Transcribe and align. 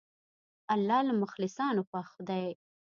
الله 0.73 0.99
له 1.07 1.13
مخلصانو 1.23 1.81
خوښ 1.89 2.09
دی. 2.29 2.47